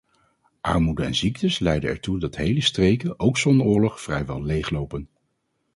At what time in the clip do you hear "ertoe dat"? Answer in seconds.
1.89-2.35